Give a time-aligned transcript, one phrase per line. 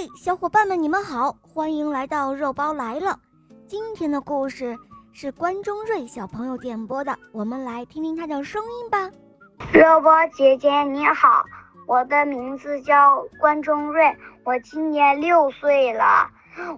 [0.00, 3.18] 嘿，小伙伴们，你们好，欢迎来到肉包来了。
[3.66, 4.78] 今天的故事
[5.12, 9.10] 是关中瑞小朋友点播的，我们来听听他的声音吧。
[9.72, 11.42] 肉包姐姐你好，
[11.88, 16.30] 我的名字叫关中瑞，我今年六岁了，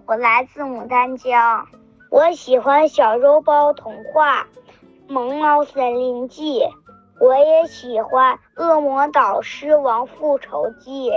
[0.07, 1.67] 我来自牡丹江，
[2.09, 4.41] 我喜欢小肉包童话
[5.07, 6.61] 《萌猫森林记》，
[7.19, 11.11] 我也喜欢《恶魔岛狮王复仇记》。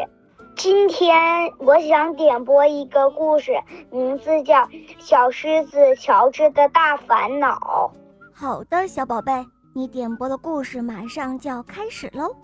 [0.56, 3.52] 今天我想点播一个故事，
[3.90, 4.54] 名字叫
[4.98, 7.92] 《小狮子乔治的大烦恼》。
[8.32, 9.32] 好的，小宝贝，
[9.74, 12.34] 你点播的故事马上就要开始喽，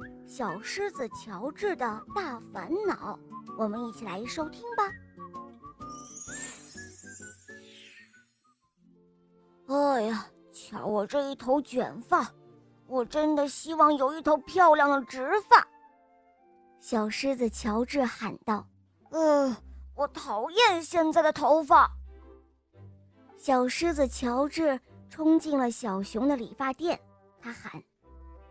[0.26, 2.94] 《小狮子乔治的大烦恼》，
[3.58, 4.84] 我们一起来收听吧。
[9.68, 12.26] 哎呀，瞧我这一头卷发，
[12.86, 15.66] 我真的希望有一头漂亮的直发。
[16.80, 18.64] 小狮子乔治喊道
[19.10, 19.56] ：“呃，
[19.94, 21.90] 我讨厌现在的头发。”
[23.36, 26.98] 小狮子乔治冲进了小熊的理发店，
[27.40, 27.82] 他喊：“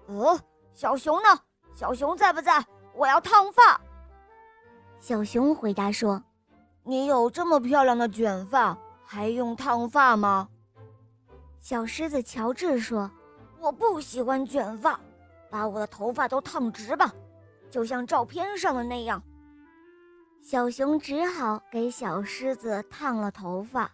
[0.08, 0.40] 呃，
[0.74, 1.42] 小熊呢？
[1.74, 2.66] 小熊在不在？
[2.94, 3.80] 我要烫发。”
[5.00, 6.22] 小熊回答说
[6.84, 10.50] ：“你有这么漂亮的卷发，还用烫发吗？”
[11.60, 13.10] 小狮子乔治说
[13.60, 15.00] ：“我不喜欢卷发，
[15.50, 17.14] 把我的头发都烫直吧。”
[17.76, 19.22] 就像照片上的那样，
[20.42, 23.92] 小熊只好给小狮子烫了头发。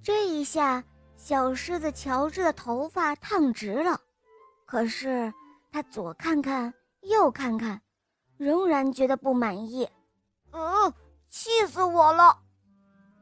[0.00, 0.84] 这一下，
[1.16, 4.00] 小狮子乔治的头发烫直了。
[4.64, 5.34] 可是
[5.72, 7.82] 他左看看，右看看，
[8.36, 9.88] 仍然觉得不满意。
[10.52, 10.94] 嗯，
[11.26, 12.38] 气死我了！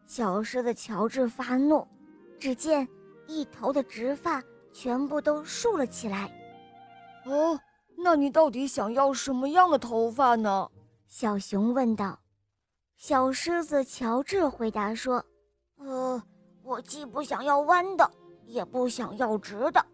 [0.05, 1.89] 小狮子乔治发怒，
[2.39, 2.87] 只见
[3.27, 6.31] 一头的直发全部都竖了起来。
[7.25, 7.59] 哦。
[7.97, 10.71] 那你到底想要什么样的头发呢？
[11.07, 12.19] 小熊问道。
[12.97, 15.25] 小狮子乔治回答说
[15.77, 16.23] ：“呃，
[16.63, 18.11] 我既不想要弯的，
[18.45, 19.85] 也不想要直的。”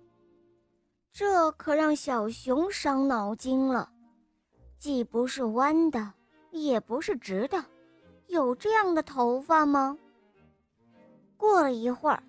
[1.13, 3.91] 这可让小熊伤脑筋了。
[4.79, 6.13] 既不是弯的，
[6.51, 7.65] 也不是直的，
[8.29, 9.99] 有这样的头发吗？
[11.37, 12.23] 过了一会儿，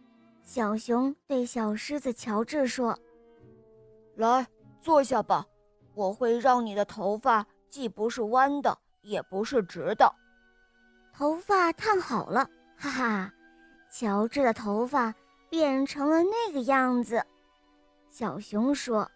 [0.44, 2.97] 小熊对小狮子乔治说
[4.17, 4.47] ：“来，
[4.81, 5.45] 坐下吧。”
[5.93, 10.13] 我会让你的头发既不是弯的，也不是直的。
[11.13, 13.33] 头发烫好了，哈哈，
[13.91, 15.13] 乔治的头发
[15.49, 17.23] 变成了那个样子。
[18.09, 19.09] 小熊说：“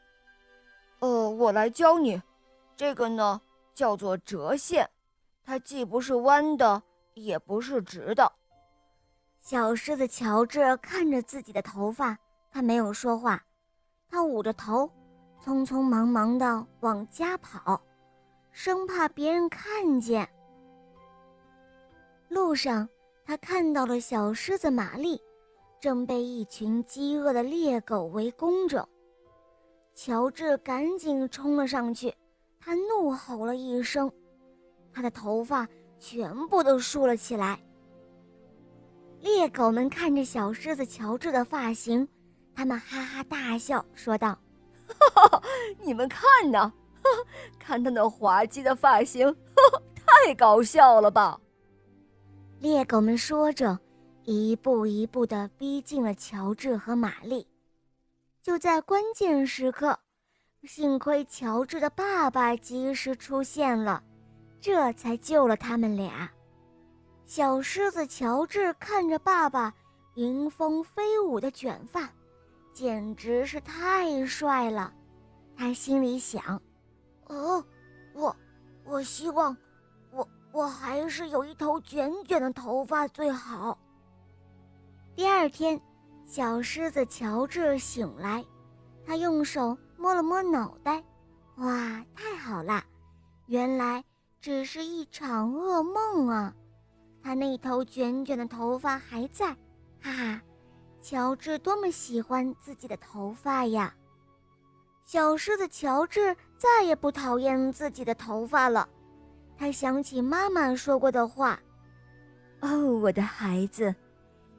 [1.00, 2.22] 呃，我来教你，
[2.76, 3.42] 这个呢
[3.74, 4.88] 叫做折线，
[5.44, 6.82] 它既不是弯的，
[7.16, 8.32] 也不是直的。”
[9.42, 12.18] 小狮子乔治看着自己的头发，
[12.52, 13.42] 他没有说话，
[14.10, 14.92] 他捂着头。
[15.48, 17.82] 匆匆忙忙地往家跑，
[18.52, 20.28] 生怕别人看见。
[22.28, 22.86] 路上，
[23.24, 25.18] 他看到了小狮子玛丽，
[25.80, 28.86] 正被一群饥饿的猎狗围攻着。
[29.94, 32.14] 乔治赶紧冲了上去，
[32.60, 34.12] 他怒吼了一声，
[34.92, 35.66] 他的头发
[35.98, 37.58] 全部都竖了起来。
[39.22, 42.06] 猎狗们看着小狮子乔治的发型，
[42.54, 44.38] 他们哈哈大笑，说道。
[44.88, 45.42] 哈哈，
[45.82, 46.72] 你们看呐，
[47.60, 49.36] 看他那滑稽的发型，
[49.96, 51.40] 太搞笑了吧！
[52.60, 53.78] 猎狗们说着，
[54.24, 57.48] 一步一步地逼近了乔治和玛丽。
[58.42, 60.00] 就在关键时刻，
[60.64, 64.02] 幸亏乔治的爸爸及时出现了，
[64.62, 66.32] 这才救了他们俩。
[67.26, 69.74] 小狮子乔治看着爸爸
[70.16, 72.10] 迎风飞舞的卷发。
[72.78, 74.94] 简直是太帅了，
[75.56, 76.62] 他心里想
[77.26, 77.66] ：“哦，
[78.14, 78.36] 我，
[78.86, 79.58] 我希望，
[80.12, 83.76] 我我还是有一头卷卷的头发最好。”
[85.18, 85.82] 第二天，
[86.28, 88.46] 小狮子乔治醒来，
[89.04, 91.04] 他用手摸了摸脑袋，
[91.56, 92.86] 哇，太好啦！
[93.48, 94.04] 原来
[94.40, 96.54] 只是一场噩梦啊！
[97.24, 99.48] 他那头卷卷的头发还在，
[100.00, 100.42] 哈哈。
[101.10, 103.96] 乔治多么喜欢自己的头发呀！
[105.06, 108.90] 小狮子乔治再也不讨厌自己的头发了。
[109.58, 111.58] 他想起妈妈说过的话
[112.60, 113.96] ：“哦，我的孩子，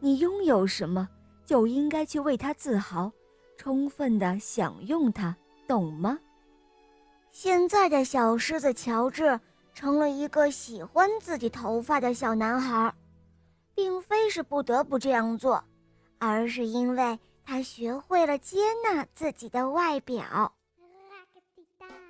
[0.00, 1.06] 你拥有什么
[1.44, 3.12] 就应该去为它自豪，
[3.58, 5.36] 充分的享用它，
[5.66, 6.18] 懂吗？”
[7.30, 9.38] 现在的小狮子乔治
[9.74, 12.94] 成了一个喜欢自己头发的小男孩，
[13.74, 15.62] 并非是不得不这样做。
[16.18, 20.52] 而是因为他学会了接纳自己的外表。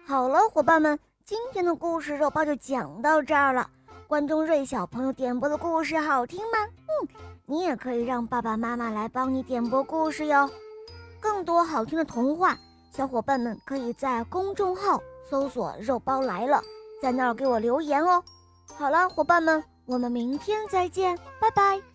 [0.07, 3.71] 好了，伙伴们，今天的故事肉包就讲到这儿了。
[4.07, 6.59] 关中瑞小朋友点播的故事好听吗？
[6.87, 7.09] 嗯，
[7.45, 10.51] 你也可以让爸爸妈妈来帮你点播故事哟。
[11.21, 12.57] 更多好听的童话，
[12.91, 16.63] 小伙伴们可以在公众号搜索“肉包来了”，
[17.03, 18.25] 在那儿给我留言哦。
[18.75, 21.88] 好了，伙伴们，我们明天再见，拜拜。